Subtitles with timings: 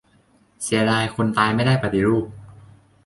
[0.63, 2.27] "เสียดายคนตายไม่ได้ปฏิรูป"